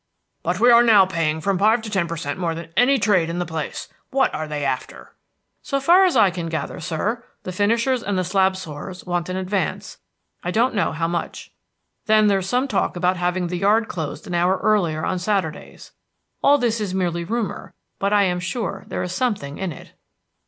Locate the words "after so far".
4.65-6.05